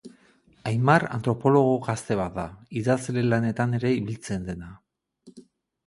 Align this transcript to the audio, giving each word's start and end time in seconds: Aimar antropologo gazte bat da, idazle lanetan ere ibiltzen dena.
Aimar 0.71 1.03
antropologo 1.17 1.75
gazte 1.85 2.17
bat 2.21 2.35
da, 2.39 2.47
idazle 2.83 3.25
lanetan 3.29 3.79
ere 3.81 3.95
ibiltzen 4.01 4.51
dena. 4.53 4.77